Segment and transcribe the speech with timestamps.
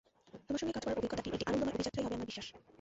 [0.47, 2.47] তোমার সঙ্গে কাজ করার অভিজ্ঞতাটি একটি আনন্দময় অভিযাত্রাই হবে, আমার বিশ্বাস।